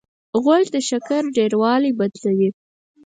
[0.43, 2.49] غول د شکر ډېروالی بدلوي.